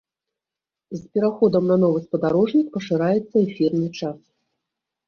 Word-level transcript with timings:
З 0.95 1.01
пераходам 1.17 1.63
на 1.73 1.77
новы 1.83 1.99
спадарожнік 2.09 2.67
пашыраецца 2.79 3.35
эфірны 3.47 3.87
час. 4.03 4.19